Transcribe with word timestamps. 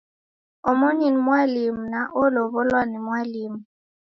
Omoni 0.69 1.05
ni 1.11 1.19
mwalimu 1.25 1.81
na 1.93 2.01
olow'olwa 2.21 2.81
ni 2.87 2.97
mwalimu 3.05 3.59